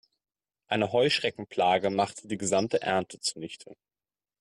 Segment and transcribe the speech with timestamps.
[0.65, 3.75] Eine Heuschreckenplage machte die gesamte Ernte zunichte.